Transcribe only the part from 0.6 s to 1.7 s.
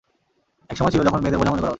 একসময় ছিল যখন মেয়েদের বোঝা মনে করা হতো।